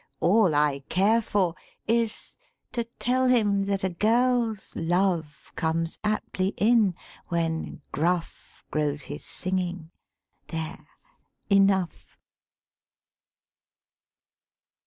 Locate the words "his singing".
9.03-9.91